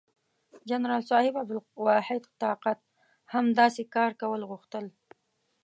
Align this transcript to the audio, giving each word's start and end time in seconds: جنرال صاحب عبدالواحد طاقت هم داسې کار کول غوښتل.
جنرال 0.69 1.01
صاحب 1.11 1.33
عبدالواحد 1.41 2.21
طاقت 2.43 2.79
هم 3.33 3.45
داسې 3.59 3.81
کار 3.95 4.11
کول 4.21 4.41
غوښتل. 4.49 4.85